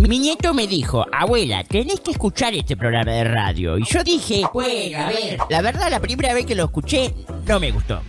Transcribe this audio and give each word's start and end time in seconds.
Mi 0.00 0.18
nieto 0.18 0.52
me 0.52 0.66
dijo, 0.66 1.06
abuela, 1.12 1.64
tenés 1.64 2.00
que 2.00 2.10
escuchar 2.10 2.54
este 2.54 2.76
programa 2.76 3.12
de 3.12 3.24
radio. 3.24 3.78
Y 3.78 3.84
yo 3.84 4.04
dije, 4.04 4.42
bueno, 4.52 4.98
a 4.98 5.08
ver. 5.08 5.38
La 5.48 5.62
verdad, 5.62 5.90
la 5.90 6.00
primera 6.00 6.34
vez 6.34 6.44
que 6.44 6.54
lo 6.54 6.64
escuché, 6.64 7.14
no 7.46 7.58
me 7.58 7.70
gustó. 7.70 8.02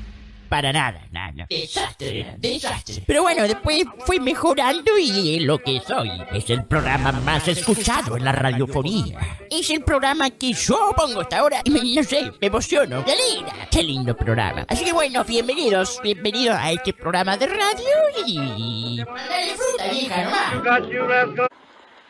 Para 0.49 0.71
nada, 0.71 1.01
nada. 1.11 1.47
Desastre, 1.49 2.35
desastre. 2.37 3.03
Pero 3.05 3.23
bueno, 3.23 3.43
después 3.43 3.83
fui 4.05 4.19
mejorando 4.19 4.97
y 4.97 5.37
es 5.37 5.43
lo 5.43 5.57
que 5.57 5.81
soy. 5.85 6.11
Es 6.33 6.49
el 6.49 6.65
programa 6.65 7.11
más 7.11 7.47
escuchado 7.47 8.15
en 8.15 8.25
la 8.25 8.31
radiofonía. 8.31 9.17
Es 9.49 9.69
el 9.69 9.83
programa 9.83 10.29
que 10.29 10.53
yo 10.53 10.91
pongo 10.95 11.21
hasta 11.21 11.39
ahora 11.39 11.61
y 11.63 11.71
me, 11.71 11.81
no 11.95 12.03
sé, 12.03 12.31
me 12.39 12.47
emociono. 12.47 13.03
¡Qué 13.05 13.15
linda! 13.15 13.53
¡Qué 13.71 13.83
lindo 13.83 14.15
programa! 14.15 14.65
Así 14.67 14.85
que 14.85 14.93
bueno, 14.93 15.23
bienvenidos, 15.23 15.99
bienvenidos 16.03 16.57
a 16.57 16.71
este 16.71 16.93
programa 16.93 17.37
de 17.37 17.47
radio 17.47 17.95
y... 18.25 18.97
Dale 18.97 19.55
fruta, 19.55 19.91
vieja, 19.91 20.23
nomás. 20.23 21.49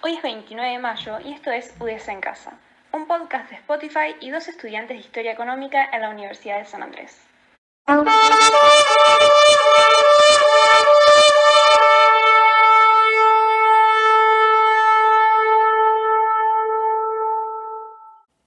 Hoy 0.07 0.13
es 0.13 0.21
29 0.21 0.73
de 0.73 0.77
mayo 0.77 1.17
y 1.19 1.33
esto 1.33 1.49
es 1.49 1.75
UDS 1.79 2.09
en 2.09 2.21
Casa, 2.21 2.59
un 2.91 3.07
podcast 3.07 3.49
de 3.49 3.55
Spotify 3.55 4.15
y 4.21 4.29
dos 4.29 4.47
estudiantes 4.47 4.97
de 4.97 5.01
Historia 5.01 5.31
Económica 5.31 5.89
en 5.91 5.99
la 5.99 6.11
Universidad 6.11 6.59
de 6.59 6.65
San 6.65 6.83
Andrés. 6.83 7.27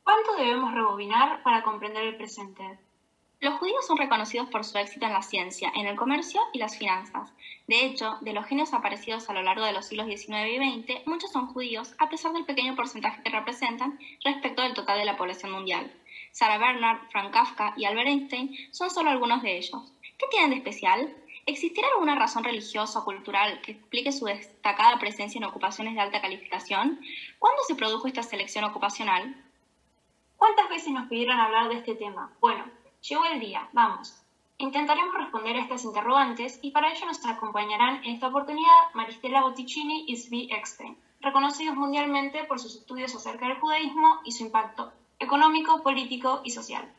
¿Cuánto 0.05 0.37
debemos 0.39 0.73
rebobinar 0.73 1.43
para 1.43 1.65
comprender 1.65 2.05
el 2.05 2.17
presente? 2.17 2.79
Los 3.41 3.55
judíos 3.61 3.87
son 3.87 3.99
reconocidos 3.99 4.49
por 4.49 4.65
su 4.65 4.77
éxito 4.79 5.07
en 5.07 5.13
la 5.13 5.23
ciencia, 5.23 5.71
en 5.77 5.87
el 5.87 5.95
comercio 5.95 6.41
y 6.53 6.59
las 6.59 6.77
finanzas. 6.77 7.33
De 7.69 7.85
hecho, 7.85 8.19
de 8.21 8.33
los 8.33 8.45
genios 8.47 8.75
aparecidos 8.75 9.31
a 9.31 9.33
lo 9.33 9.43
largo 9.43 9.65
de 9.65 9.73
los 9.73 9.87
siglos 9.87 10.09
XIX 10.09 10.49
y 10.49 10.83
XX, 10.83 11.07
muchos 11.07 11.31
son 11.31 11.47
judíos, 11.47 11.95
a 11.99 12.09
pesar 12.09 12.33
del 12.33 12.45
pequeño 12.45 12.75
porcentaje 12.75 13.23
que 13.23 13.31
representan 13.31 13.97
respecto 14.25 14.63
del 14.63 14.75
total 14.75 14.99
de 14.99 15.05
la 15.05 15.17
población 15.17 15.53
mundial. 15.53 15.93
Sarah 16.33 16.59
Bernard, 16.59 16.99
Frank 17.13 17.33
Kafka 17.33 17.75
y 17.77 17.85
Albert 17.85 18.09
Einstein 18.09 18.57
son 18.73 18.91
solo 18.91 19.11
algunos 19.11 19.41
de 19.43 19.57
ellos. 19.57 19.93
¿Qué 20.19 20.27
tienen 20.33 20.51
de 20.51 20.57
especial? 20.57 21.15
¿Existirá 21.47 21.87
alguna 21.95 22.17
razón 22.17 22.43
religiosa 22.43 22.99
o 22.99 23.05
cultural 23.05 23.61
que 23.61 23.73
explique 23.73 24.11
su 24.11 24.25
destacada 24.25 24.99
presencia 24.99 25.39
en 25.39 25.45
ocupaciones 25.45 25.95
de 25.95 26.01
alta 26.01 26.21
calificación? 26.21 27.01
¿Cuándo 27.39 27.63
se 27.69 27.77
produjo 27.77 28.09
esta 28.09 28.25
selección 28.25 28.65
ocupacional? 28.65 29.37
¿Cuántas 30.37 30.69
veces 30.69 30.93
nos 30.93 31.09
pidieron 31.09 31.39
hablar 31.39 31.69
de 31.69 31.77
este 31.77 31.95
tema? 31.95 32.33
Bueno, 32.41 32.65
llegó 33.09 33.25
el 33.25 33.41
día, 33.41 33.69
vamos. 33.73 34.23
Intentaremos 34.59 35.15
responder 35.15 35.57
a 35.57 35.61
estas 35.61 35.85
interrogantes 35.85 36.59
y 36.63 36.73
para 36.73 36.93
ello 36.93 37.07
nos 37.07 37.25
acompañarán 37.25 38.05
en 38.05 38.15
esta 38.15 38.29
oportunidad 38.29 38.93
Maristela 38.95 39.43
Botticini 39.43 40.05
y 40.09 40.17
Zvi 40.17 40.49
Eckstein, 40.53 40.97
reconocidos 41.21 41.77
mundialmente 41.77 42.45
por 42.45 42.59
sus 42.59 42.75
estudios 42.77 43.15
acerca 43.15 43.47
del 43.47 43.61
judaísmo 43.61 44.07
y 44.25 44.33
su 44.33 44.45
impacto 44.45 44.93
económico, 45.21 45.83
político 45.83 46.41
y 46.45 46.51
social. 46.51 46.93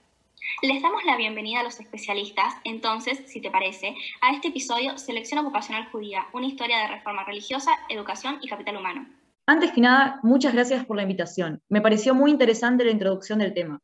Les 0.62 0.82
damos 0.82 1.04
la 1.04 1.18
bienvenida 1.18 1.60
a 1.60 1.64
los 1.64 1.80
especialistas, 1.80 2.56
entonces, 2.64 3.22
si 3.28 3.42
te 3.42 3.52
parece, 3.52 3.94
a 4.22 4.32
este 4.32 4.48
episodio 4.48 4.98
Selección 4.98 5.40
Ocupacional 5.42 5.90
Judía, 5.92 6.28
una 6.34 6.48
historia 6.48 6.80
de 6.80 6.88
reforma 6.88 7.26
religiosa, 7.26 7.72
educación 7.90 8.40
y 8.42 8.48
capital 8.48 8.78
humano. 8.78 9.06
Antes 9.46 9.72
que 9.72 9.82
nada, 9.82 10.20
muchas 10.24 10.54
gracias 10.54 10.86
por 10.86 10.96
la 10.96 11.04
invitación. 11.04 11.62
Me 11.70 11.82
pareció 11.82 12.16
muy 12.16 12.32
interesante 12.32 12.86
la 12.86 12.92
introducción 12.92 13.40
del 13.40 13.54
tema. 13.54 13.82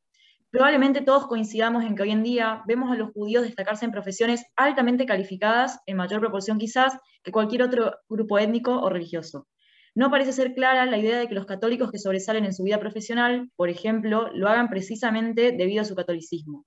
Probablemente 0.56 1.02
todos 1.02 1.28
coincidamos 1.28 1.84
en 1.84 1.96
que 1.96 2.04
hoy 2.04 2.12
en 2.12 2.24
día 2.24 2.64
vemos 2.66 2.90
a 2.90 2.96
los 2.96 3.12
judíos 3.12 3.44
destacarse 3.44 3.84
en 3.84 3.92
profesiones 3.92 4.46
altamente 4.56 5.06
calificadas, 5.06 5.82
en 5.86 5.98
mayor 5.98 6.22
proporción 6.22 6.58
quizás, 6.60 6.98
que 7.26 7.34
cualquier 7.34 7.62
otro 7.62 7.92
grupo 8.08 8.40
étnico 8.40 8.80
o 8.80 8.90
religioso. 8.90 9.50
No 9.96 10.10
parece 10.10 10.32
ser 10.32 10.54
clara 10.54 10.86
la 10.86 10.98
idea 10.98 11.20
de 11.20 11.28
que 11.28 11.36
los 11.36 11.46
católicos 11.46 11.92
que 11.92 12.00
sobresalen 12.00 12.46
en 12.46 12.54
su 12.54 12.64
vida 12.64 12.80
profesional, 12.80 13.52
por 13.58 13.68
ejemplo, 13.68 14.30
lo 14.34 14.48
hagan 14.48 14.70
precisamente 14.70 15.52
debido 15.52 15.82
a 15.82 15.86
su 15.86 15.94
catolicismo. 15.94 16.66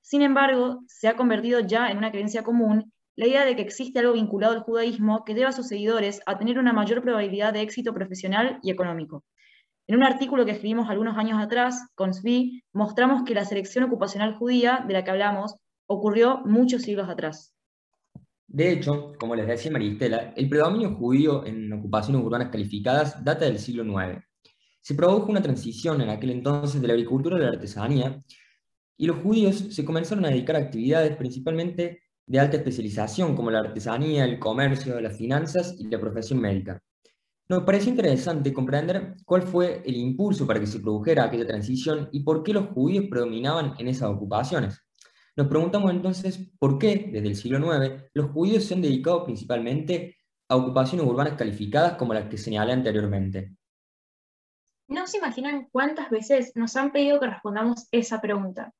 Sin 0.00 0.22
embargo, 0.22 0.80
se 0.86 1.06
ha 1.06 1.16
convertido 1.16 1.60
ya 1.60 1.90
en 1.90 1.98
una 1.98 2.12
creencia 2.12 2.42
común 2.42 2.90
la 3.16 3.26
idea 3.26 3.44
de 3.44 3.54
que 3.54 3.60
existe 3.60 3.98
algo 3.98 4.14
vinculado 4.14 4.54
al 4.54 4.62
judaísmo 4.62 5.24
que 5.26 5.34
lleva 5.34 5.50
a 5.50 5.52
sus 5.52 5.68
seguidores 5.68 6.22
a 6.24 6.38
tener 6.38 6.58
una 6.58 6.72
mayor 6.72 7.02
probabilidad 7.02 7.52
de 7.52 7.60
éxito 7.60 7.92
profesional 7.92 8.60
y 8.62 8.70
económico. 8.70 9.24
En 9.88 9.94
un 9.94 10.02
artículo 10.02 10.44
que 10.44 10.50
escribimos 10.50 10.88
algunos 10.88 11.16
años 11.16 11.40
atrás, 11.40 11.88
con 11.94 12.12
SBI, 12.12 12.64
mostramos 12.72 13.22
que 13.22 13.34
la 13.34 13.44
selección 13.44 13.84
ocupacional 13.84 14.34
judía 14.34 14.84
de 14.86 14.92
la 14.92 15.04
que 15.04 15.12
hablamos 15.12 15.54
ocurrió 15.86 16.42
muchos 16.44 16.82
siglos 16.82 17.08
atrás. 17.08 17.54
De 18.48 18.72
hecho, 18.72 19.12
como 19.18 19.36
les 19.36 19.46
decía 19.46 19.70
Maristela, 19.70 20.32
el 20.36 20.48
predominio 20.48 20.94
judío 20.96 21.46
en 21.46 21.72
ocupaciones 21.72 22.24
urbanas 22.24 22.48
calificadas 22.50 23.22
data 23.24 23.44
del 23.44 23.60
siglo 23.60 23.84
IX. 23.84 24.24
Se 24.80 24.94
produjo 24.94 25.30
una 25.30 25.42
transición 25.42 26.00
en 26.00 26.10
aquel 26.10 26.30
entonces 26.30 26.80
de 26.80 26.88
la 26.88 26.94
agricultura 26.94 27.36
a 27.36 27.40
la 27.40 27.48
artesanía, 27.48 28.24
y 28.96 29.06
los 29.06 29.18
judíos 29.18 29.56
se 29.70 29.84
comenzaron 29.84 30.24
a 30.24 30.30
dedicar 30.30 30.56
a 30.56 30.60
actividades 30.60 31.16
principalmente 31.16 32.02
de 32.26 32.40
alta 32.40 32.56
especialización, 32.56 33.36
como 33.36 33.52
la 33.52 33.60
artesanía, 33.60 34.24
el 34.24 34.40
comercio, 34.40 35.00
las 35.00 35.16
finanzas 35.16 35.76
y 35.78 35.86
la 35.88 36.00
profesión 36.00 36.40
médica. 36.40 36.82
Nos 37.48 37.62
pareció 37.62 37.90
interesante 37.90 38.52
comprender 38.52 39.14
cuál 39.24 39.42
fue 39.42 39.82
el 39.86 39.96
impulso 39.96 40.46
para 40.46 40.58
que 40.58 40.66
se 40.66 40.80
produjera 40.80 41.24
aquella 41.24 41.46
transición 41.46 42.08
y 42.10 42.20
por 42.24 42.42
qué 42.42 42.52
los 42.52 42.68
judíos 42.70 43.04
predominaban 43.08 43.74
en 43.78 43.86
esas 43.86 44.10
ocupaciones. 44.10 44.84
Nos 45.36 45.46
preguntamos 45.46 45.92
entonces 45.92 46.50
por 46.58 46.78
qué, 46.78 47.08
desde 47.12 47.28
el 47.28 47.36
siglo 47.36 47.58
IX, 47.58 48.02
los 48.14 48.30
judíos 48.32 48.64
se 48.64 48.74
han 48.74 48.82
dedicado 48.82 49.24
principalmente 49.24 50.16
a 50.48 50.56
ocupaciones 50.56 51.06
urbanas 51.06 51.34
calificadas 51.34 51.94
como 51.94 52.14
las 52.14 52.28
que 52.28 52.38
señalé 52.38 52.72
anteriormente. 52.72 53.54
No 54.88 55.06
se 55.06 55.18
imaginan 55.18 55.68
cuántas 55.70 56.10
veces 56.10 56.52
nos 56.56 56.76
han 56.76 56.90
pedido 56.90 57.20
que 57.20 57.26
respondamos 57.26 57.86
esa 57.92 58.20
pregunta. 58.20 58.72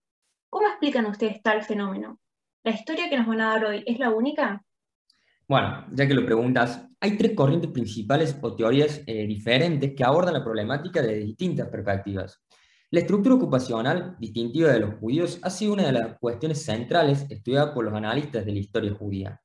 ¿Cómo 0.51 0.67
explican 0.67 1.07
ustedes 1.07 1.41
tal 1.43 1.63
fenómeno? 1.63 2.19
¿La 2.65 2.73
historia 2.73 3.09
que 3.09 3.17
nos 3.17 3.29
van 3.29 3.43
a 3.43 3.51
dar 3.51 3.65
hoy 3.65 3.85
es 3.87 3.99
la 4.01 4.11
única? 4.11 4.65
Bueno, 5.49 5.87
ya 5.93 6.09
que 6.09 6.15
lo 6.15 6.27
preguntas, 6.27 6.85
hay 7.01 7.17
tres 7.17 7.35
corrientes 7.37 7.71
principales 7.71 8.37
o 8.41 8.57
teorías 8.57 9.03
eh, 9.07 9.27
diferentes 9.29 9.95
que 9.95 10.03
abordan 10.03 10.35
la 10.35 10.43
problemática 10.43 11.01
desde 11.01 11.21
distintas 11.21 11.69
perspectivas. 11.69 12.43
La 12.91 13.01
estructura 13.01 13.37
ocupacional 13.37 14.17
distintiva 14.19 14.73
de 14.73 14.81
los 14.81 14.95
judíos 14.95 15.39
ha 15.43 15.51
sido 15.51 15.75
una 15.75 15.85
de 15.85 15.93
las 15.93 16.19
cuestiones 16.19 16.65
centrales 16.65 17.27
estudiadas 17.31 17.73
por 17.73 17.85
los 17.85 17.95
analistas 17.95 18.45
de 18.45 18.53
la 18.53 18.59
historia 18.59 18.95
judía. 18.95 19.41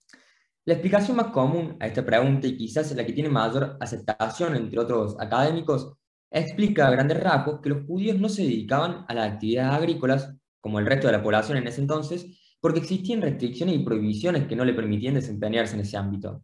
La 0.66 0.74
explicación 0.74 1.18
más 1.18 1.28
común 1.28 1.78
a 1.80 1.86
esta 1.86 2.04
pregunta, 2.04 2.48
y 2.48 2.58
quizás 2.58 2.96
la 2.96 3.06
que 3.06 3.14
tiene 3.14 3.30
mayor 3.30 3.78
aceptación 3.80 4.56
entre 4.56 4.80
otros 4.80 5.16
académicos, 5.20 5.94
explica 6.32 6.88
a 6.88 6.92
grandes 6.92 7.20
rasgos 7.20 7.60
que 7.62 7.70
los 7.70 7.86
judíos 7.86 8.20
no 8.20 8.30
se 8.30 8.44
dedicaban 8.44 9.06
a 9.08 9.14
las 9.14 9.34
actividades 9.34 9.74
agrícolas, 9.74 10.34
como 10.60 10.80
el 10.80 10.86
resto 10.86 11.08
de 11.08 11.14
la 11.14 11.24
población 11.24 11.58
en 11.58 11.68
ese 11.68 11.82
entonces, 11.82 12.26
porque 12.62 12.80
existían 12.80 13.22
restricciones 13.22 13.76
y 13.76 13.80
prohibiciones 13.80 14.48
que 14.48 14.56
no 14.56 14.64
le 14.64 14.74
permitían 14.74 15.16
desempeñarse 15.16 15.74
en 15.74 15.82
ese 15.82 15.98
ámbito. 15.98 16.44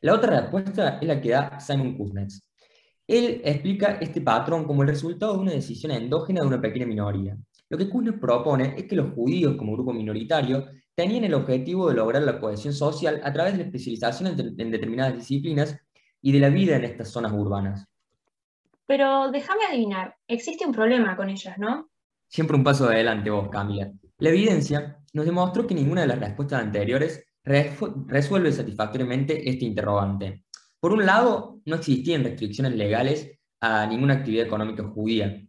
La 0.00 0.14
otra 0.14 0.40
respuesta 0.40 0.98
es 1.00 1.06
la 1.06 1.20
que 1.20 1.30
da 1.30 1.60
Simon 1.60 1.96
Kuznets. 1.98 2.48
Él 3.06 3.42
explica 3.44 3.98
este 4.00 4.20
patrón 4.20 4.64
como 4.64 4.82
el 4.82 4.88
resultado 4.88 5.34
de 5.34 5.40
una 5.40 5.52
decisión 5.52 5.92
endógena 5.92 6.40
de 6.40 6.46
una 6.46 6.60
pequeña 6.60 6.86
minoría. 6.86 7.36
Lo 7.68 7.76
que 7.76 7.90
Kuznets 7.90 8.20
propone 8.20 8.74
es 8.76 8.84
que 8.84 8.96
los 8.96 9.12
judíos, 9.12 9.56
como 9.56 9.74
grupo 9.74 9.92
minoritario, 9.92 10.66
tenían 10.94 11.24
el 11.24 11.34
objetivo 11.34 11.88
de 11.88 11.96
lograr 11.96 12.22
la 12.22 12.40
cohesión 12.40 12.72
social 12.72 13.20
a 13.24 13.32
través 13.32 13.52
de 13.52 13.58
la 13.58 13.64
especialización 13.64 14.38
en, 14.58 14.70
determinadas 14.70 15.14
disciplinas 15.14 15.76
y 16.22 16.32
de 16.32 16.40
la 16.40 16.50
vida 16.50 16.76
en 16.76 16.84
estas 16.84 17.10
zonas 17.10 17.32
urbanas. 17.32 17.86
Pero 18.86 19.30
déjame 19.30 19.64
adivinar, 19.68 20.16
existe 20.26 20.66
un 20.66 20.72
problema 20.72 21.16
con 21.16 21.30
ellas, 21.30 21.58
¿no? 21.58 21.90
Siempre 22.28 22.56
un 22.56 22.64
paso 22.64 22.86
adelante 22.86 23.30
vos, 23.30 23.48
Camila. 23.48 23.90
La 24.20 24.28
evidencia 24.28 25.02
nos 25.14 25.24
demostró 25.24 25.66
que 25.66 25.74
ninguna 25.74 26.02
de 26.02 26.08
las 26.08 26.20
respuestas 26.20 26.60
anteriores 26.60 27.26
resuelve 27.42 28.52
satisfactoriamente 28.52 29.48
este 29.48 29.64
interrogante. 29.64 30.44
Por 30.78 30.92
un 30.92 31.06
lado, 31.06 31.60
no 31.64 31.76
existían 31.76 32.22
restricciones 32.22 32.74
legales 32.74 33.40
a 33.62 33.86
ninguna 33.86 34.14
actividad 34.14 34.44
económica 34.44 34.84
judía. 34.84 35.42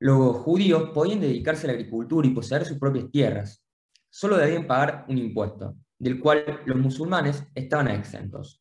Los 0.00 0.38
judíos 0.38 0.90
podían 0.92 1.20
dedicarse 1.20 1.66
a 1.66 1.68
la 1.68 1.74
agricultura 1.74 2.26
y 2.26 2.30
poseer 2.30 2.64
sus 2.64 2.78
propias 2.78 3.10
tierras. 3.12 3.64
Solo 4.10 4.36
debían 4.36 4.66
pagar 4.66 5.04
un 5.08 5.18
impuesto, 5.18 5.76
del 6.00 6.18
cual 6.18 6.62
los 6.66 6.78
musulmanes 6.78 7.44
estaban 7.54 7.88
exentos. 7.88 8.60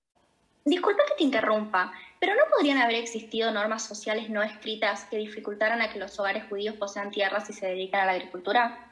Disculpa 0.64 1.02
que 1.08 1.16
te 1.18 1.24
interrumpa, 1.24 1.92
pero 2.20 2.36
¿no 2.36 2.42
podrían 2.56 2.78
haber 2.78 2.98
existido 2.98 3.52
normas 3.52 3.84
sociales 3.84 4.30
no 4.30 4.44
escritas 4.44 5.06
que 5.06 5.18
dificultaran 5.18 5.82
a 5.82 5.92
que 5.92 5.98
los 5.98 6.20
hogares 6.20 6.44
judíos 6.50 6.76
posean 6.76 7.10
tierras 7.10 7.50
y 7.50 7.54
se 7.54 7.66
dedican 7.66 8.02
a 8.02 8.06
la 8.06 8.12
agricultura? 8.12 8.87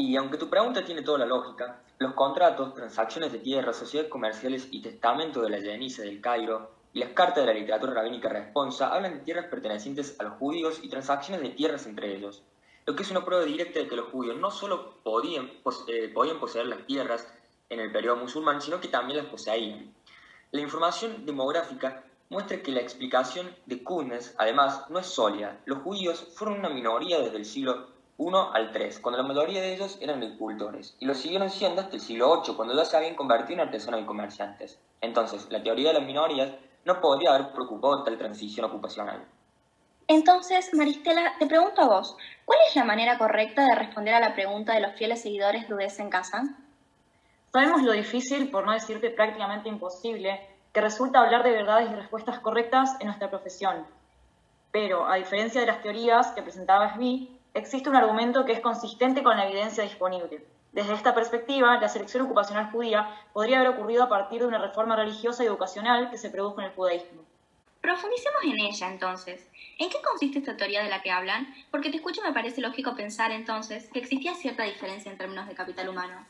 Y 0.00 0.16
aunque 0.16 0.38
tu 0.38 0.48
pregunta 0.48 0.82
tiene 0.82 1.02
toda 1.02 1.18
la 1.18 1.26
lógica, 1.26 1.82
los 1.98 2.14
contratos, 2.14 2.74
transacciones 2.74 3.32
de 3.32 3.38
tierra, 3.38 3.74
sociedades 3.74 4.10
comerciales 4.10 4.66
y 4.70 4.80
testamento 4.80 5.42
de 5.42 5.50
la 5.50 5.58
Yenice 5.58 6.02
del 6.02 6.22
Cairo 6.22 6.70
y 6.94 7.00
las 7.00 7.10
cartas 7.10 7.44
de 7.44 7.52
la 7.52 7.60
literatura 7.60 7.92
rabínica 7.92 8.30
responsa 8.30 8.94
hablan 8.94 9.18
de 9.18 9.20
tierras 9.20 9.44
pertenecientes 9.50 10.18
a 10.18 10.22
los 10.22 10.38
judíos 10.38 10.80
y 10.82 10.88
transacciones 10.88 11.42
de 11.42 11.50
tierras 11.50 11.84
entre 11.84 12.16
ellos, 12.16 12.42
lo 12.86 12.96
que 12.96 13.02
es 13.02 13.10
una 13.10 13.26
prueba 13.26 13.44
directa 13.44 13.78
de 13.78 13.88
que 13.88 13.96
los 13.96 14.08
judíos 14.08 14.38
no 14.38 14.50
solo 14.50 14.94
podían, 15.02 15.50
eh, 15.88 16.08
poseer 16.40 16.66
las 16.66 16.86
tierras 16.86 17.28
en 17.68 17.80
el 17.80 17.92
periodo 17.92 18.16
musulmán, 18.16 18.62
sino 18.62 18.80
que 18.80 18.88
también 18.88 19.18
las 19.18 19.26
poseían. 19.26 19.94
La 20.50 20.62
información 20.62 21.26
demográfica 21.26 22.04
muestra 22.30 22.62
que 22.62 22.72
la 22.72 22.80
explicación 22.80 23.54
de 23.66 23.84
Kuhnes, 23.84 24.34
además, 24.38 24.88
no 24.88 24.98
es 24.98 25.06
sólida. 25.06 25.60
Los 25.66 25.80
judíos 25.80 26.26
fueron 26.34 26.60
una 26.60 26.70
minoría 26.70 27.20
desde 27.20 27.36
el 27.36 27.44
siglo 27.44 27.99
I 28.20 28.32
al 28.52 28.76
III, 28.76 29.00
cuando 29.00 29.22
la 29.22 29.26
mayoría 29.26 29.62
de 29.62 29.72
ellos 29.72 29.96
eran 29.98 30.22
agricultores, 30.22 30.94
y 31.00 31.06
lo 31.06 31.14
siguieron 31.14 31.48
siendo 31.48 31.80
hasta 31.80 31.96
el 31.96 32.02
siglo 32.02 32.42
VIII, 32.42 32.54
cuando 32.54 32.76
ya 32.76 32.84
se 32.84 32.94
habían 32.94 33.14
convertido 33.14 33.54
en 33.54 33.68
artesanos 33.68 34.02
y 34.02 34.04
comerciantes. 34.04 34.78
Entonces, 35.00 35.46
la 35.50 35.62
teoría 35.62 35.88
de 35.88 36.00
las 36.00 36.06
minorías 36.06 36.50
no 36.84 37.00
podría 37.00 37.34
haber 37.34 37.52
preocupado 37.52 38.04
tal 38.04 38.18
transición 38.18 38.66
ocupacional. 38.66 39.24
Entonces, 40.06 40.68
Maristela, 40.74 41.32
te 41.38 41.46
pregunto 41.46 41.80
a 41.80 41.86
vos, 41.86 42.14
¿cuál 42.44 42.58
es 42.68 42.76
la 42.76 42.84
manera 42.84 43.16
correcta 43.16 43.64
de 43.64 43.74
responder 43.74 44.12
a 44.12 44.20
la 44.20 44.34
pregunta 44.34 44.74
de 44.74 44.80
los 44.80 44.92
fieles 44.96 45.22
seguidores 45.22 45.66
de 45.66 45.74
UDS 45.74 46.00
en 46.00 46.10
casa? 46.10 46.42
Sabemos 47.50 47.82
lo 47.82 47.92
difícil, 47.92 48.50
por 48.50 48.66
no 48.66 48.72
decirte 48.72 49.08
prácticamente 49.08 49.70
imposible, 49.70 50.46
que 50.74 50.80
resulta 50.82 51.20
hablar 51.20 51.42
de 51.42 51.52
verdades 51.52 51.90
y 51.90 51.94
respuestas 51.94 52.38
correctas 52.40 52.96
en 53.00 53.06
nuestra 53.06 53.30
profesión. 53.30 53.86
Pero, 54.72 55.08
a 55.08 55.16
diferencia 55.16 55.62
de 55.62 55.68
las 55.68 55.80
teorías 55.80 56.32
que 56.32 56.42
presentaba 56.42 56.94
SBI, 56.94 57.39
existe 57.54 57.88
un 57.88 57.96
argumento 57.96 58.44
que 58.44 58.52
es 58.52 58.60
consistente 58.60 59.22
con 59.22 59.36
la 59.36 59.46
evidencia 59.46 59.84
disponible. 59.84 60.44
Desde 60.72 60.94
esta 60.94 61.14
perspectiva, 61.14 61.80
la 61.80 61.88
selección 61.88 62.24
ocupacional 62.24 62.70
judía 62.70 63.14
podría 63.32 63.58
haber 63.58 63.70
ocurrido 63.70 64.04
a 64.04 64.08
partir 64.08 64.40
de 64.40 64.46
una 64.46 64.58
reforma 64.58 64.94
religiosa 64.94 65.42
y 65.42 65.46
educacional 65.46 66.10
que 66.10 66.18
se 66.18 66.30
produjo 66.30 66.60
en 66.60 66.66
el 66.66 66.72
judaísmo. 66.72 67.24
Profundicemos 67.80 68.42
en 68.44 68.60
ella 68.60 68.88
entonces. 68.88 69.48
¿En 69.78 69.88
qué 69.88 69.96
consiste 70.02 70.38
esta 70.38 70.56
teoría 70.56 70.82
de 70.82 70.90
la 70.90 71.02
que 71.02 71.10
hablan? 71.10 71.52
Porque 71.70 71.90
te 71.90 71.96
escucho 71.96 72.22
me 72.22 72.32
parece 72.32 72.60
lógico 72.60 72.94
pensar 72.94 73.32
entonces 73.32 73.88
que 73.88 73.98
existía 73.98 74.34
cierta 74.34 74.64
diferencia 74.64 75.10
en 75.10 75.18
términos 75.18 75.48
de 75.48 75.54
capital 75.54 75.88
humano. 75.88 76.26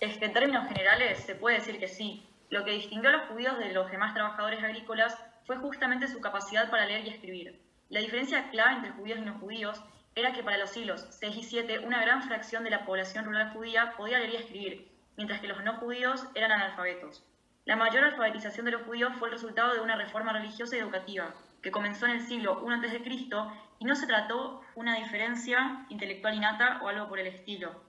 En 0.00 0.32
términos 0.32 0.66
generales 0.68 1.18
se 1.18 1.34
puede 1.34 1.58
decir 1.58 1.78
que 1.78 1.88
sí. 1.88 2.24
Lo 2.48 2.64
que 2.64 2.72
distinguió 2.72 3.10
a 3.10 3.12
los 3.12 3.28
judíos 3.28 3.58
de 3.58 3.72
los 3.72 3.90
demás 3.90 4.14
trabajadores 4.14 4.62
agrícolas 4.62 5.16
fue 5.46 5.56
justamente 5.56 6.08
su 6.08 6.20
capacidad 6.20 6.70
para 6.70 6.86
leer 6.86 7.06
y 7.06 7.10
escribir. 7.10 7.60
La 7.88 8.00
diferencia 8.00 8.48
clave 8.50 8.76
entre 8.76 8.92
judíos 8.92 9.18
y 9.18 9.22
no 9.22 9.38
judíos 9.38 9.82
era 10.14 10.32
que 10.32 10.42
para 10.42 10.58
los 10.58 10.70
siglos 10.70 11.06
6 11.10 11.36
y 11.36 11.42
7 11.42 11.78
una 11.80 12.00
gran 12.02 12.22
fracción 12.22 12.64
de 12.64 12.70
la 12.70 12.84
población 12.84 13.24
rural 13.24 13.52
judía 13.52 13.94
podía 13.96 14.18
leer 14.18 14.32
y 14.32 14.36
escribir, 14.36 14.92
mientras 15.16 15.40
que 15.40 15.48
los 15.48 15.62
no 15.64 15.74
judíos 15.74 16.26
eran 16.34 16.52
analfabetos. 16.52 17.24
La 17.64 17.76
mayor 17.76 18.04
alfabetización 18.04 18.66
de 18.66 18.72
los 18.72 18.82
judíos 18.82 19.12
fue 19.18 19.28
el 19.28 19.34
resultado 19.34 19.72
de 19.72 19.80
una 19.80 19.96
reforma 19.96 20.32
religiosa 20.32 20.76
y 20.76 20.80
educativa, 20.80 21.34
que 21.62 21.70
comenzó 21.70 22.06
en 22.06 22.12
el 22.12 22.20
siglo 22.20 22.62
I 22.66 22.72
a.C. 22.72 23.02
y 23.78 23.84
no 23.84 23.94
se 23.94 24.06
trató 24.06 24.62
una 24.74 24.96
diferencia 24.96 25.86
intelectual 25.88 26.34
innata 26.34 26.80
o 26.82 26.88
algo 26.88 27.08
por 27.08 27.20
el 27.20 27.28
estilo. 27.28 27.84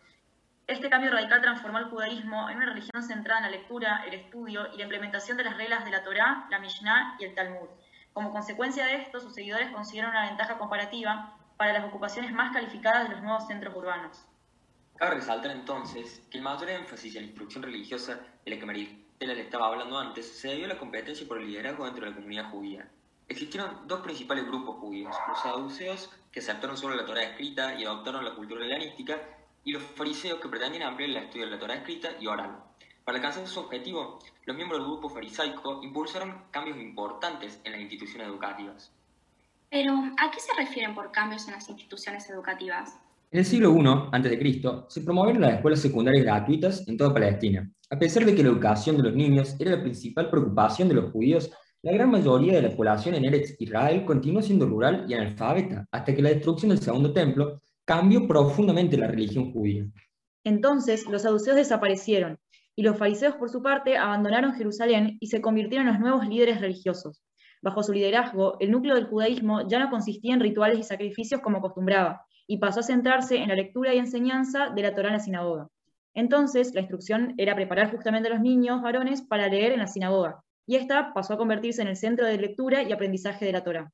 Este 0.68 0.90
cambio 0.90 1.12
radical 1.12 1.42
transformó 1.42 1.80
el 1.80 1.86
judaísmo 1.86 2.50
en 2.50 2.58
una 2.58 2.68
religión 2.68 3.04
centrada 3.04 3.40
en 3.40 3.52
la 3.52 3.58
lectura, 3.58 4.04
el 4.08 4.14
estudio 4.14 4.72
y 4.74 4.78
la 4.78 4.84
implementación 4.84 5.36
de 5.36 5.44
las 5.44 5.58
reglas 5.58 5.84
de 5.84 5.92
la 5.92 6.04
Torá, 6.04 6.46
la 6.50 6.60
Mishnah 6.60 7.18
y 7.20 7.26
el 7.26 7.36
Talmud. 7.36 7.68
Como 8.14 8.32
consecuencia 8.32 8.86
de 8.86 8.96
esto, 8.96 9.20
sus 9.20 9.34
seguidores 9.34 9.72
consiguieron 9.72 10.12
una 10.12 10.28
ventaja 10.28 10.58
comparativa 10.58 11.36
para 11.58 11.74
las 11.74 11.86
ocupaciones 11.86 12.32
más 12.32 12.54
calificadas 12.54 13.08
de 13.08 13.16
los 13.16 13.24
nuevos 13.24 13.48
centros 13.48 13.76
urbanos. 13.76 14.26
Cabe 14.96 15.16
resaltar 15.16 15.52
entonces 15.52 16.22
que 16.30 16.38
el 16.38 16.44
mayor 16.44 16.70
énfasis 16.70 17.16
en 17.16 17.24
la 17.24 17.28
instrucción 17.28 17.64
religiosa 17.64 18.20
de 18.46 18.52
la 18.52 18.60
que 18.60 18.66
Maristela 18.66 19.34
le 19.34 19.42
estaba 19.42 19.68
hablando 19.68 19.98
antes 19.98 20.40
se 20.40 20.50
debió 20.50 20.66
a 20.66 20.70
la 20.70 20.78
competencia 20.78 21.28
por 21.28 21.40
el 21.40 21.48
liderazgo 21.48 21.86
dentro 21.86 22.06
de 22.06 22.12
la 22.12 22.16
comunidad 22.16 22.50
judía. 22.52 22.88
Existieron 23.28 23.88
dos 23.88 24.02
principales 24.02 24.46
grupos 24.46 24.78
judíos, 24.78 25.16
los 25.28 25.42
saduceos, 25.42 26.12
que 26.32 26.40
aceptaron 26.40 26.78
solo 26.78 26.96
la 26.96 27.06
Torah 27.06 27.24
escrita 27.24 27.74
y 27.74 27.86
adoptaron 27.86 28.26
la 28.26 28.36
cultura 28.36 28.66
helenística, 28.66 29.18
y 29.64 29.72
los 29.72 29.84
fariseos, 29.84 30.40
que 30.40 30.50
pretendían 30.50 30.84
ampliar 30.84 31.10
el 31.10 31.18
estudio 31.18 31.46
de 31.46 31.52
la 31.52 31.60
Torah 31.60 31.76
escrita 31.76 32.10
y 32.20 32.28
oral. 32.28 32.64
Para 33.06 33.18
alcanzar 33.18 33.48
su 33.48 33.60
objetivo, 33.60 34.20
los 34.46 34.56
miembros 34.56 34.80
del 34.80 34.88
grupo 34.88 35.10
farisaico 35.10 35.82
impulsaron 35.84 36.46
cambios 36.52 36.78
importantes 36.78 37.60
en 37.64 37.72
las 37.72 37.82
instituciones 37.82 38.28
educativas. 38.28 38.92
Pero, 39.74 39.92
¿a 39.96 40.30
qué 40.30 40.40
se 40.40 40.54
refieren 40.56 40.94
por 40.94 41.12
cambios 41.12 41.48
en 41.48 41.56
las 41.56 41.68
instituciones 41.68 42.30
educativas? 42.30 42.96
En 43.32 43.40
el 43.40 43.46
siglo 43.46 43.76
I 43.76 43.88
a.C., 44.12 44.84
se 44.88 45.02
promovieron 45.02 45.42
las 45.42 45.56
escuelas 45.56 45.82
secundarias 45.82 46.24
gratuitas 46.24 46.88
en 46.88 46.96
toda 46.96 47.12
Palestina. 47.12 47.68
A 47.90 47.98
pesar 47.98 48.24
de 48.24 48.36
que 48.36 48.44
la 48.44 48.50
educación 48.50 48.98
de 48.98 49.02
los 49.02 49.16
niños 49.16 49.56
era 49.60 49.72
la 49.72 49.82
principal 49.82 50.30
preocupación 50.30 50.90
de 50.90 50.94
los 50.94 51.12
judíos, 51.12 51.50
la 51.82 51.92
gran 51.92 52.12
mayoría 52.12 52.54
de 52.54 52.62
la 52.62 52.76
población 52.76 53.16
en 53.16 53.26
Eretz 53.26 53.56
Israel 53.58 54.06
continuó 54.06 54.44
siendo 54.44 54.68
rural 54.68 55.08
y 55.10 55.16
analfabeta, 55.16 55.88
hasta 55.92 56.14
que 56.14 56.22
la 56.22 56.30
destrucción 56.30 56.70
del 56.70 56.80
segundo 56.80 57.12
templo 57.12 57.60
cambió 57.84 58.28
profundamente 58.28 58.96
la 58.96 59.08
religión 59.08 59.52
judía. 59.54 59.88
Entonces 60.44 61.08
los 61.08 61.24
saduceos 61.24 61.56
desaparecieron, 61.56 62.38
y 62.76 62.84
los 62.84 62.96
fariseos 62.96 63.38
por 63.38 63.50
su 63.50 63.64
parte 63.64 63.98
abandonaron 63.98 64.54
Jerusalén 64.54 65.18
y 65.20 65.28
se 65.30 65.42
convirtieron 65.42 65.88
en 65.88 65.94
los 65.94 66.00
nuevos 66.00 66.28
líderes 66.28 66.62
religiosos. 66.62 67.24
Bajo 67.64 67.82
su 67.82 67.94
liderazgo, 67.94 68.58
el 68.60 68.72
núcleo 68.72 68.94
del 68.94 69.06
judaísmo 69.06 69.66
ya 69.70 69.80
no 69.80 69.90
consistía 69.90 70.34
en 70.34 70.42
rituales 70.42 70.80
y 70.80 70.84
sacrificios 70.84 71.40
como 71.40 71.60
acostumbraba, 71.60 72.26
y 72.46 72.58
pasó 72.58 72.82
a 72.82 72.84
centrarse 72.84 73.38
en 73.38 73.48
la 73.48 73.56
lectura 73.56 73.94
y 73.94 74.00
enseñanza 74.00 74.72
de 74.72 74.82
la 74.82 74.94
Torá 74.94 75.08
en 75.08 75.14
la 75.14 75.20
sinagoga. 75.22 75.70
Entonces, 76.14 76.74
la 76.74 76.82
instrucción 76.82 77.36
era 77.38 77.56
preparar 77.56 77.90
justamente 77.90 78.28
a 78.28 78.34
los 78.34 78.42
niños 78.42 78.82
varones 78.82 79.22
para 79.22 79.48
leer 79.48 79.72
en 79.72 79.80
la 79.80 79.88
sinagoga, 79.88 80.44
y 80.68 80.76
esta 80.76 81.14
pasó 81.14 81.36
a 81.36 81.38
convertirse 81.38 81.82
en 81.82 81.88
el 81.88 81.96
centro 81.96 82.26
de 82.26 82.38
lectura 82.38 82.84
y 82.84 82.92
aprendizaje 82.92 83.46
de 83.46 83.54
la 83.54 83.64
Torah. 83.64 83.90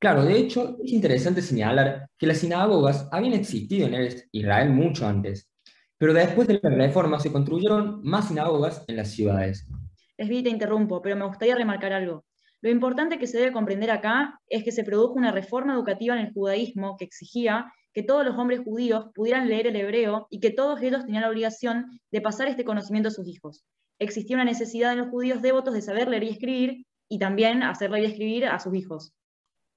Claro, 0.00 0.24
de 0.24 0.38
hecho, 0.38 0.78
es 0.82 0.90
interesante 0.90 1.42
señalar 1.42 2.08
que 2.16 2.26
las 2.26 2.38
sinagogas 2.38 3.06
habían 3.12 3.34
existido 3.34 3.86
en 3.86 4.08
Israel 4.32 4.70
mucho 4.70 5.06
antes, 5.06 5.50
pero 5.98 6.14
después 6.14 6.48
de 6.48 6.58
la 6.62 6.70
reforma 6.70 7.20
se 7.20 7.30
construyeron 7.30 8.00
más 8.02 8.28
sinagogas 8.28 8.82
en 8.88 8.96
las 8.96 9.10
ciudades. 9.10 9.68
Esvi, 10.16 10.42
te 10.42 10.48
interrumpo, 10.48 11.02
pero 11.02 11.16
me 11.16 11.26
gustaría 11.26 11.54
remarcar 11.54 11.92
algo. 11.92 12.24
Lo 12.60 12.70
importante 12.70 13.18
que 13.18 13.26
se 13.26 13.38
debe 13.38 13.52
comprender 13.52 13.90
acá 13.90 14.40
es 14.48 14.64
que 14.64 14.72
se 14.72 14.84
produjo 14.84 15.14
una 15.14 15.32
reforma 15.32 15.74
educativa 15.74 16.14
en 16.14 16.26
el 16.26 16.32
judaísmo 16.32 16.96
que 16.96 17.04
exigía 17.04 17.72
que 17.92 18.02
todos 18.02 18.24
los 18.24 18.36
hombres 18.36 18.60
judíos 18.64 19.06
pudieran 19.14 19.48
leer 19.48 19.66
el 19.66 19.76
hebreo 19.76 20.26
y 20.30 20.40
que 20.40 20.50
todos 20.50 20.82
ellos 20.82 21.04
tenían 21.04 21.22
la 21.22 21.30
obligación 21.30 22.00
de 22.10 22.20
pasar 22.20 22.48
este 22.48 22.64
conocimiento 22.64 23.08
a 23.08 23.12
sus 23.12 23.26
hijos 23.26 23.64
existía 23.98 24.36
una 24.36 24.44
necesidad 24.44 24.92
en 24.92 24.98
los 24.98 25.08
judíos 25.08 25.42
devotos 25.42 25.74
de 25.74 25.82
saber 25.82 26.08
leer 26.08 26.24
y 26.24 26.28
escribir 26.30 26.86
y 27.08 27.18
también 27.18 27.62
hacer 27.62 27.90
leer 27.90 28.04
y 28.04 28.06
escribir 28.12 28.46
a 28.46 28.58
sus 28.58 28.74
hijos. 28.74 29.12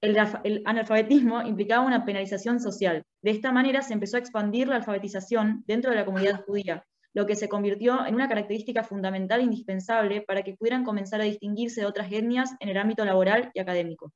El, 0.00 0.62
analfabetismo 0.64 1.42
implicaba 1.42 1.86
una 1.86 2.04
penalización 2.04 2.60
social. 2.60 3.04
De 3.22 3.30
esta 3.30 3.52
manera 3.52 3.82
se 3.82 3.94
empezó 3.94 4.16
a 4.16 4.20
expandir 4.20 4.68
la 4.68 4.76
alfabetización 4.76 5.62
dentro 5.66 5.90
de 5.90 5.96
la 5.96 6.04
comunidad 6.04 6.44
judía, 6.44 6.84
lo 7.14 7.26
que 7.26 7.36
se 7.36 7.48
convirtió 7.48 8.06
en 8.06 8.14
una 8.14 8.28
característica 8.28 8.82
fundamental 8.84 9.40
e 9.40 9.44
indispensable 9.44 10.22
para 10.22 10.42
que 10.42 10.54
pudieran 10.54 10.84
comenzar 10.84 11.20
a 11.20 11.24
distinguirse 11.24 11.82
de 11.82 11.86
otras 11.86 12.10
etnias 12.10 12.54
en 12.60 12.68
el 12.68 12.78
ámbito 12.78 13.04
laboral 13.04 13.50
y 13.54 13.60
académico. 13.60 14.12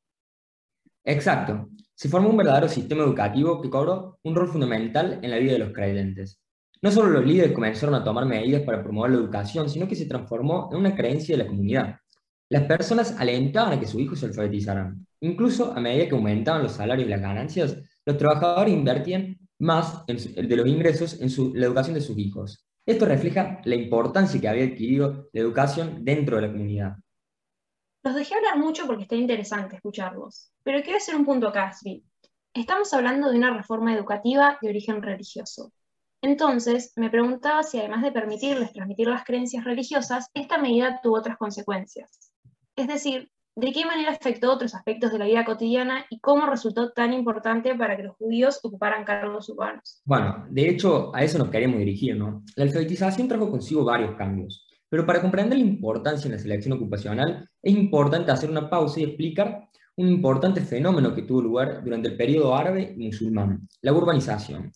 Exacto. 1.05 1.69
Se 1.95 2.09
formó 2.09 2.31
un 2.31 2.37
verdadero 2.37 2.69
sistema 2.69 3.05
educativo 3.05 3.61
que 3.61 3.71
cobró 3.71 4.19
un 4.23 4.35
rol 4.35 4.49
fundamental 4.49 5.21
en 5.23 5.31
la 5.31 5.39
vida 5.39 5.53
de 5.53 5.61
los 5.61 5.73
creyentes. 5.73 6.41
No 6.83 6.91
solo 6.91 7.11
los 7.11 7.25
líderes 7.25 7.53
comenzaron 7.53 7.95
a 7.95 8.05
tomar 8.05 8.27
medidas 8.27 8.63
para 8.63 8.83
promover 8.83 9.13
la 9.13 9.19
educación, 9.19 9.71
sino 9.71 9.89
que 9.89 9.95
se 9.95 10.07
transformó 10.07 10.69
en 10.73 10.79
una 10.79 10.95
creencia 10.95 11.37
de 11.37 11.45
la 11.45 11.49
comunidad. 11.49 11.97
Las 12.49 12.65
personas 12.65 13.17
alentaban 13.19 13.73
a 13.73 13.81
que 13.81 13.87
sus 13.87 14.01
hijos 14.01 14.21
se 14.21 14.27
alfabetizaran. 14.27 15.07
Incluso 15.21 15.73
a 15.73 15.81
medida 15.81 16.09
que 16.09 16.15
aumentaban 16.15 16.63
los 16.63 16.73
salarios 16.73 17.07
y 17.07 17.11
las 17.11 17.21
ganancias, 17.21 17.77
los 18.05 18.19
trabajadores 18.19 18.73
invertían 18.73 19.39
más 19.59 20.05
de 20.07 20.57
los 20.57 20.67
ingresos 20.67 21.21
en 21.21 21.59
la 21.59 21.67
educación 21.67 21.95
de 21.95 22.01
sus 22.01 22.19
hijos. 22.19 22.66
Esto 22.87 23.05
refleja 23.05 23.61
la 23.65 23.75
importancia 23.75 24.41
que 24.41 24.49
había 24.49 24.65
adquirido 24.65 25.29
la 25.33 25.41
educación 25.41 26.05
dentro 26.05 26.37
de 26.37 26.43
la 26.43 26.53
comunidad. 26.53 26.97
Los 28.05 28.15
dejé 28.15 28.37
hablar 28.37 28.59
mucho 28.59 28.87
porque 28.87 29.03
está 29.03 29.17
interesante 29.17 29.75
escucharlos, 29.75 30.53
pero 30.63 30.81
quiero 30.83 30.99
hacer 30.99 31.17
un 31.17 31.27
punto 31.27 31.49
acá, 31.49 31.73
Estamos 32.55 32.95
hablando 32.95 33.29
de 33.29 33.37
una 33.37 33.55
reforma 33.55 33.93
educativa 33.93 34.57
de 34.63 34.71
origen 34.71 35.03
religioso. 35.03 35.73
Entonces, 36.23 36.93
me 36.97 37.11
preguntaba 37.11 37.63
si 37.65 37.79
además 37.79 38.03
de 38.03 38.13
permitirles 38.13 38.73
transmitir 38.73 39.09
las 39.09 39.25
creencias 39.25 39.65
religiosas, 39.65 40.31
esta 40.33 40.57
medida 40.57 41.01
tuvo 41.03 41.19
otras 41.19 41.37
consecuencias. 41.37 42.33
Es 42.77 42.87
decir, 42.87 43.31
de 43.57 43.73
qué 43.73 43.87
manera 43.87 44.13
afectó 44.13 44.53
otros 44.53 44.75
aspectos 44.75 45.11
de 45.11 45.19
la 45.19 45.25
vida 45.25 45.47
cotidiana 45.47 46.05
y 46.11 46.21
cómo 46.21 46.45
resultó 46.45 46.93
tan 46.93 47.15
importante 47.15 47.75
para 47.75 47.97
que 47.97 48.03
los 48.03 48.17
judíos 48.17 48.61
ocuparan 48.63 49.05
cargos 49.05 49.49
urbanos. 49.49 50.03
Bueno, 50.05 50.47
de 50.51 50.69
hecho, 50.69 51.11
a 51.15 51.25
eso 51.25 51.39
nos 51.39 51.49
queremos 51.49 51.79
dirigir, 51.79 52.17
¿no? 52.17 52.45
La 52.55 52.65
alfabetización 52.65 53.29
trajo 53.29 53.51
consigo 53.51 53.83
varios 53.83 54.15
cambios, 54.15 54.67
pero 54.91 55.07
para 55.07 55.23
comprender 55.23 55.59
la 55.59 55.65
importancia 55.65 56.29
en 56.29 56.33
la 56.33 56.39
selección 56.39 56.75
ocupacional, 56.75 57.49
es 57.63 57.75
importante 57.75 58.31
hacer 58.31 58.51
una 58.51 58.69
pausa 58.69 59.01
y 59.01 59.05
explicar 59.05 59.67
un 59.97 60.09
importante 60.09 60.61
fenómeno 60.61 61.15
que 61.15 61.23
tuvo 61.23 61.41
lugar 61.41 61.83
durante 61.83 62.09
el 62.09 62.17
periodo 62.19 62.55
árabe 62.55 62.95
y 62.95 63.07
musulmán, 63.07 63.67
la 63.81 63.95
urbanización. 63.95 64.71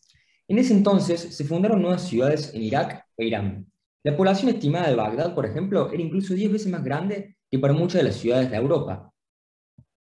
En 0.49 0.59
ese 0.59 0.73
entonces 0.73 1.21
se 1.21 1.45
fundaron 1.45 1.83
nuevas 1.83 2.09
ciudades 2.09 2.55
en 2.55 2.63
Irak 2.63 3.05
e 3.19 3.27
Irán. 3.27 3.67
La 4.03 4.17
población 4.17 4.49
estimada 4.51 4.89
de 4.89 4.97
Bagdad, 4.97 5.35
por 5.35 5.45
ejemplo, 5.45 5.93
era 5.93 6.03
incluso 6.03 6.33
10 6.33 6.53
veces 6.53 6.73
más 6.73 6.83
grande 6.83 7.37
que 7.51 7.59
para 7.59 7.73
muchas 7.73 8.03
de 8.03 8.09
las 8.09 8.17
ciudades 8.17 8.51
de 8.51 8.57
Europa. 8.57 9.13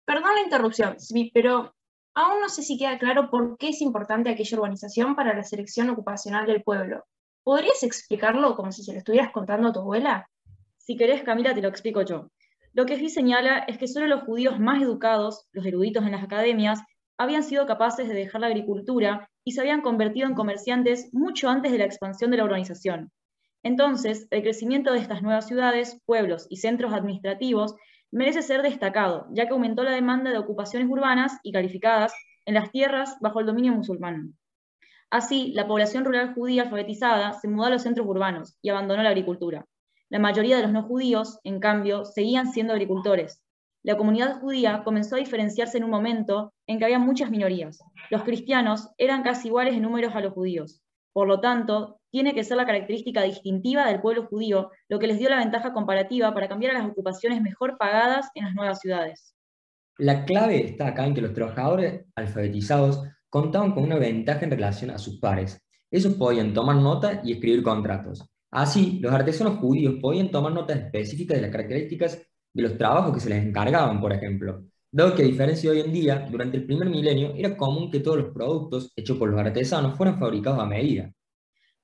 Perdón 0.06 0.36
la 0.36 0.42
interrupción, 0.42 0.98
pero 1.34 1.74
aún 2.14 2.42
no 2.42 2.50
sé 2.50 2.64
si 2.64 2.78
queda 2.78 2.98
claro 2.98 3.30
por 3.30 3.58
qué 3.58 3.70
es 3.70 3.82
importante 3.82 4.30
aquella 4.30 4.58
urbanización 4.58 5.16
para 5.16 5.36
la 5.36 5.44
selección 5.44 5.90
ocupacional 5.90 6.46
del 6.46 6.64
pueblo. 6.64 7.06
¿Podrías 7.44 7.84
explicarlo 7.84 8.56
como 8.56 8.72
si 8.72 8.84
se 8.84 8.92
lo 8.92 9.00
estuvieras 9.00 9.32
contando 9.32 9.70
a 9.70 9.74
tu 9.74 9.80
abuela? 9.80 10.30
Si 10.78 10.98
querés, 10.98 11.24
Camila, 11.24 11.54
te 11.54 11.62
lo 11.62 11.70
explico 11.70 12.02
yo. 12.02 12.30
Lo 12.74 12.86
que 12.86 12.98
sí 12.98 13.10
señala 13.10 13.60
es 13.60 13.78
que 13.78 13.88
solo 13.88 14.08
los 14.08 14.24
judíos 14.24 14.60
más 14.60 14.82
educados, 14.82 15.48
los 15.52 15.66
eruditos 15.66 16.06
en 16.06 16.12
las 16.12 16.24
academias, 16.24 16.82
habían 17.18 17.44
sido 17.44 17.66
capaces 17.66 18.08
de 18.08 18.14
dejar 18.14 18.42
la 18.42 18.48
agricultura 18.48 19.30
y 19.44 19.54
se 19.54 19.62
habían 19.62 19.82
convertido 19.82 20.28
en 20.28 20.36
comerciantes 20.36 21.10
mucho 21.14 21.50
antes 21.50 21.72
de 21.72 21.80
la 21.80 21.86
expansión 21.86 22.32
de 22.32 22.38
la 22.38 22.44
urbanización. 22.44 23.12
Entonces, 23.68 24.30
el 24.32 24.44
crecimiento 24.44 24.94
de 24.94 25.00
estas 25.00 25.22
nuevas 25.22 25.46
ciudades, 25.46 26.02
pueblos 26.06 26.48
y 26.50 26.56
centros 26.56 26.94
administrativos 26.94 27.76
merece 28.12 28.42
ser 28.42 28.62
destacado, 28.62 29.28
ya 29.34 29.46
que 29.46 29.52
aumentó 29.52 29.84
la 29.84 29.92
demanda 29.92 30.32
de 30.32 30.38
ocupaciones 30.38 30.88
urbanas 30.90 31.38
y 31.44 31.52
calificadas 31.52 32.14
en 32.46 32.54
las 32.54 32.72
tierras 32.72 33.18
bajo 33.20 33.42
el 33.42 33.46
dominio 33.46 33.74
musulmán. 33.74 34.38
Así, 35.10 35.52
la 35.54 35.68
población 35.68 36.06
rural 36.06 36.34
judía 36.34 36.62
alfabetizada 36.64 37.34
se 37.34 37.50
mudó 37.50 37.66
a 37.66 37.70
los 37.70 37.82
centros 37.82 38.08
urbanos 38.08 38.58
y 38.62 38.70
abandonó 38.70 39.04
la 39.04 39.10
agricultura. 39.10 39.66
La 40.08 40.20
mayoría 40.20 40.56
de 40.56 40.64
los 40.64 40.72
no 40.72 40.84
judíos, 40.84 41.42
en 41.44 41.60
cambio, 41.60 42.06
seguían 42.06 42.54
siendo 42.54 42.72
agricultores. 42.72 43.44
La 43.84 43.98
comunidad 43.98 44.40
judía 44.40 44.84
comenzó 44.86 45.18
a 45.18 45.20
diferenciarse 45.20 45.78
en 45.78 45.84
un 45.84 45.90
momento 45.92 46.54
en 46.68 46.80
que 46.80 46.86
había 46.86 47.00
muchas 47.00 47.32
minorías. 47.32 47.84
Los 48.12 48.24
cristianos 48.24 48.92
eran 48.98 49.24
casi 49.24 49.50
iguales 49.50 49.74
en 49.74 49.82
números 49.82 50.16
a 50.16 50.22
los 50.22 50.32
judíos. 50.32 50.82
Por 51.12 51.28
lo 51.28 51.42
tanto, 51.42 51.97
tiene 52.12 52.34
que 52.34 52.44
ser 52.44 52.58
la 52.58 52.66
característica 52.66 53.24
distintiva 53.24 53.88
del 53.88 54.02
pueblo 54.02 54.26
judío 54.28 54.72
lo 54.90 55.00
que 55.00 55.08
les 55.08 55.20
dio 55.20 55.30
la 55.30 55.38
ventaja 55.38 55.74
comparativa 55.74 56.34
para 56.34 56.48
cambiar 56.48 56.76
a 56.76 56.80
las 56.80 56.90
ocupaciones 56.90 57.42
mejor 57.42 57.78
pagadas 57.78 58.30
en 58.36 58.46
las 58.46 58.56
nuevas 58.56 58.80
ciudades. 58.80 59.34
La 59.98 60.26
clave 60.26 60.64
está 60.64 60.88
acá 60.88 61.06
en 61.06 61.16
que 61.16 61.22
los 61.22 61.34
trabajadores 61.34 62.06
alfabetizados 62.16 63.04
contaban 63.30 63.74
con 63.74 63.84
una 63.84 63.98
ventaja 63.98 64.46
en 64.46 64.52
relación 64.52 64.92
a 64.92 64.98
sus 64.98 65.20
pares. 65.20 65.60
Ellos 65.90 66.14
podían 66.14 66.54
tomar 66.54 66.76
nota 66.76 67.22
y 67.24 67.34
escribir 67.34 67.64
contratos. 67.64 68.24
Así, 68.52 69.00
los 69.02 69.12
artesanos 69.12 69.60
judíos 69.60 69.96
podían 70.02 70.32
tomar 70.32 70.54
notas 70.54 70.78
específicas 70.78 71.38
de 71.38 71.42
las 71.42 71.52
características 71.52 72.22
de 72.54 72.64
los 72.64 72.78
trabajos 72.78 73.14
que 73.14 73.20
se 73.20 73.30
les 73.30 73.44
encargaban, 73.44 74.00
por 74.00 74.14
ejemplo. 74.14 74.64
Dado 74.92 75.14
que 75.16 75.24
a 75.24 75.26
diferencia 75.26 75.72
de 75.72 75.82
hoy 75.82 75.86
en 75.86 75.94
día, 75.94 76.28
durante 76.32 76.58
el 76.58 76.66
primer 76.66 76.90
milenio 76.90 77.34
era 77.36 77.58
común 77.58 77.92
que 77.92 78.00
todos 78.00 78.18
los 78.18 78.34
productos 78.34 78.92
hechos 78.96 79.18
por 79.18 79.30
los 79.30 79.40
artesanos 79.40 79.98
fueran 79.98 80.18
fabricados 80.18 80.60
a 80.60 80.66
medida. 80.66 81.12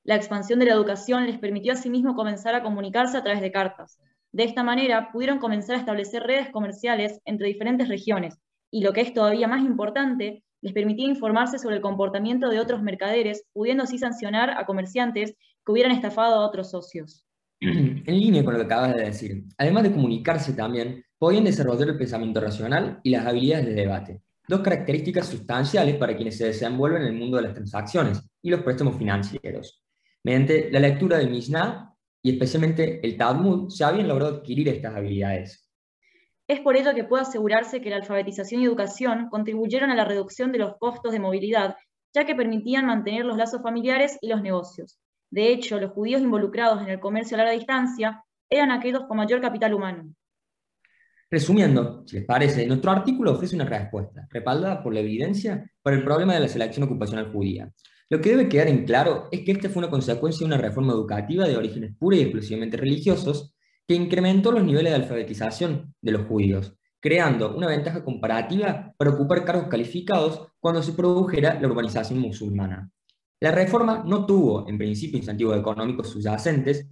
La 0.05 0.15
expansión 0.15 0.59
de 0.59 0.65
la 0.65 0.73
educación 0.73 1.25
les 1.25 1.39
permitió 1.39 1.71
asimismo 1.71 2.13
comenzar 2.13 2.55
a 2.55 2.61
comunicarse 2.61 3.15
a 3.15 3.23
través 3.23 3.41
de 3.41 3.53
cartas. 3.53 3.99
De 4.33 4.43
esta 4.43 4.61
manera 4.61 5.11
pudieron 5.13 5.39
comenzar 5.39 5.77
a 5.77 5.79
establecer 5.79 6.23
redes 6.23 6.49
comerciales 6.49 7.21
entre 7.23 7.47
diferentes 7.47 7.87
regiones 7.87 8.37
y, 8.69 8.83
lo 8.83 8.91
que 8.91 8.99
es 8.99 9.13
todavía 9.13 9.47
más 9.47 9.63
importante, 9.63 10.43
les 10.59 10.73
permitía 10.73 11.07
informarse 11.07 11.57
sobre 11.57 11.77
el 11.77 11.81
comportamiento 11.81 12.49
de 12.49 12.59
otros 12.59 12.81
mercaderes, 12.81 13.45
pudiendo 13.53 13.83
así 13.83 13.97
sancionar 13.97 14.49
a 14.49 14.65
comerciantes 14.65 15.35
que 15.65 15.71
hubieran 15.71 15.93
estafado 15.93 16.35
a 16.35 16.47
otros 16.47 16.71
socios. 16.71 17.23
En 17.61 18.03
línea 18.05 18.43
con 18.43 18.55
lo 18.55 18.59
que 18.59 18.65
acabas 18.65 18.95
de 18.95 19.05
decir, 19.05 19.45
además 19.57 19.83
de 19.83 19.93
comunicarse 19.93 20.51
también, 20.51 21.05
podían 21.17 21.45
desarrollar 21.45 21.87
el 21.87 21.97
pensamiento 21.97 22.41
racional 22.41 22.99
y 23.03 23.11
las 23.11 23.25
habilidades 23.25 23.67
de 23.67 23.73
debate, 23.73 24.21
dos 24.49 24.59
características 24.59 25.27
sustanciales 25.27 25.95
para 25.95 26.13
quienes 26.13 26.37
se 26.37 26.47
desenvuelven 26.47 27.03
en 27.03 27.07
el 27.13 27.19
mundo 27.19 27.37
de 27.37 27.43
las 27.43 27.53
transacciones 27.53 28.21
y 28.41 28.49
los 28.49 28.63
préstamos 28.63 28.97
financieros. 28.97 29.83
Mediante 30.23 30.71
la 30.71 30.79
lectura 30.79 31.17
del 31.17 31.29
Mishnah 31.29 31.93
y 32.21 32.31
especialmente 32.31 33.05
el 33.05 33.17
Talmud, 33.17 33.69
se 33.69 33.83
habían 33.83 34.07
logrado 34.07 34.37
adquirir 34.37 34.69
estas 34.69 34.95
habilidades. 34.95 35.69
Es 36.47 36.61
por 36.61 36.77
ello 36.77 36.93
que 36.93 37.03
puede 37.03 37.23
asegurarse 37.23 37.81
que 37.81 37.89
la 37.89 37.97
alfabetización 37.97 38.61
y 38.61 38.65
educación 38.65 39.29
contribuyeron 39.29 39.91
a 39.91 39.95
la 39.95 40.05
reducción 40.05 40.51
de 40.51 40.59
los 40.59 40.77
costos 40.77 41.11
de 41.11 41.19
movilidad, 41.19 41.75
ya 42.13 42.25
que 42.25 42.35
permitían 42.35 42.85
mantener 42.85 43.25
los 43.25 43.37
lazos 43.37 43.61
familiares 43.61 44.17
y 44.21 44.29
los 44.29 44.41
negocios. 44.41 44.99
De 45.29 45.51
hecho, 45.51 45.79
los 45.79 45.91
judíos 45.91 46.21
involucrados 46.21 46.81
en 46.81 46.89
el 46.89 46.99
comercio 46.99 47.35
a 47.35 47.39
larga 47.39 47.53
distancia 47.53 48.23
eran 48.49 48.71
aquellos 48.71 49.03
con 49.07 49.17
mayor 49.17 49.41
capital 49.41 49.73
humano. 49.73 50.13
Resumiendo, 51.29 52.03
si 52.05 52.17
les 52.17 52.25
parece, 52.25 52.67
nuestro 52.67 52.91
artículo 52.91 53.31
ofrece 53.31 53.55
una 53.55 53.65
respuesta, 53.65 54.27
respaldada 54.29 54.83
por 54.83 54.93
la 54.93 54.99
evidencia, 54.99 55.69
para 55.81 55.95
el 55.95 56.03
problema 56.03 56.35
de 56.35 56.41
la 56.41 56.47
selección 56.47 56.85
ocupacional 56.85 57.31
judía. 57.31 57.71
Lo 58.13 58.21
que 58.21 58.29
debe 58.29 58.47
quedar 58.47 58.67
en 58.67 58.85
claro 58.85 59.27
es 59.31 59.39
que 59.39 59.53
esta 59.53 59.69
fue 59.69 59.79
una 59.81 59.89
consecuencia 59.89 60.45
de 60.45 60.53
una 60.53 60.61
reforma 60.61 60.93
educativa 60.93 61.47
de 61.47 61.57
orígenes 61.57 61.95
pura 61.97 62.15
y 62.15 62.21
exclusivamente 62.21 62.77
religiosos, 62.77 63.55
que 63.87 63.95
incrementó 63.95 64.51
los 64.51 64.63
niveles 64.63 64.91
de 64.91 64.97
alfabetización 64.97 65.95
de 65.99 66.11
los 66.11 66.27
judíos, 66.27 66.77
creando 66.99 67.57
una 67.57 67.65
ventaja 67.65 68.03
comparativa 68.03 68.93
para 68.99 69.09
ocupar 69.09 69.43
cargos 69.43 69.67
calificados 69.67 70.47
cuando 70.59 70.83
se 70.83 70.93
produjera 70.93 71.59
la 71.59 71.67
urbanización 71.67 72.19
musulmana. 72.19 72.91
La 73.39 73.49
reforma 73.49 74.03
no 74.05 74.27
tuvo, 74.27 74.69
en 74.69 74.77
principio, 74.77 75.17
incentivos 75.17 75.57
económicos 75.57 76.09
subyacentes, 76.09 76.87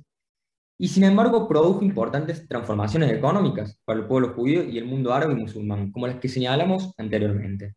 y 0.80 0.88
sin 0.88 1.04
embargo 1.04 1.48
produjo 1.48 1.86
importantes 1.86 2.48
transformaciones 2.48 3.12
económicas 3.12 3.80
para 3.86 4.00
el 4.00 4.08
pueblo 4.08 4.34
judío 4.34 4.64
y 4.64 4.80
el 4.80 4.86
mundo 4.86 5.14
árabe 5.14 5.34
y 5.34 5.42
musulmán, 5.42 5.92
como 5.92 6.08
las 6.08 6.16
que 6.16 6.30
señalamos 6.30 6.96
anteriormente. 6.98 7.76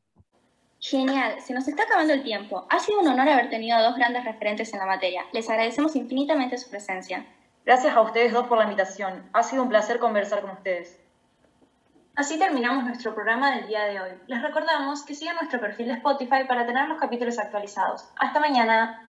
Genial, 0.86 1.40
se 1.40 1.54
nos 1.54 1.66
está 1.66 1.84
acabando 1.84 2.12
el 2.12 2.22
tiempo. 2.22 2.66
Ha 2.68 2.78
sido 2.78 3.00
un 3.00 3.08
honor 3.08 3.26
haber 3.26 3.48
tenido 3.48 3.74
a 3.74 3.82
dos 3.82 3.96
grandes 3.96 4.22
referentes 4.22 4.70
en 4.74 4.80
la 4.80 4.84
materia. 4.84 5.24
Les 5.32 5.48
agradecemos 5.48 5.96
infinitamente 5.96 6.58
su 6.58 6.68
presencia. 6.68 7.24
Gracias 7.64 7.96
a 7.96 8.02
ustedes 8.02 8.34
dos 8.34 8.46
por 8.48 8.58
la 8.58 8.64
invitación. 8.64 9.26
Ha 9.32 9.42
sido 9.42 9.62
un 9.62 9.70
placer 9.70 9.98
conversar 9.98 10.42
con 10.42 10.50
ustedes. 10.50 11.00
Así 12.16 12.38
terminamos 12.38 12.84
nuestro 12.84 13.14
programa 13.14 13.52
del 13.56 13.66
día 13.66 13.84
de 13.84 13.98
hoy. 13.98 14.10
Les 14.26 14.42
recordamos 14.42 15.02
que 15.06 15.14
sigan 15.14 15.36
nuestro 15.36 15.58
perfil 15.58 15.86
de 15.86 15.94
Spotify 15.94 16.44
para 16.46 16.66
tener 16.66 16.86
los 16.86 17.00
capítulos 17.00 17.38
actualizados. 17.38 18.06
Hasta 18.16 18.38
mañana. 18.38 19.02